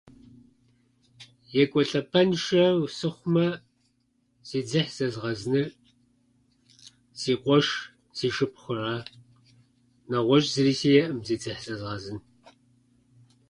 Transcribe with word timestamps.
Екӏуэлӏэпӏэншэу 1.61 2.79
сыхъумэ, 2.97 3.47
си 4.47 4.59
дзыхь 4.67 4.91
зэзгъэзыныр 4.97 5.67
си 7.19 7.33
къуэш, 7.41 7.67
си 8.17 8.27
шыпхъура. 8.35 8.95
Нэгъуэщӏ 10.09 10.49
зыри 10.53 10.73
сиӏэӏым 10.79 11.19
си 11.27 11.35
дзыхь 11.41 11.61
зэзгъэзын. 11.65 12.17